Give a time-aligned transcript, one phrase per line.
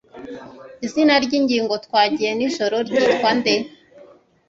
[0.85, 3.53] Izina ryingingo twagiye nijoro ryitwa nde?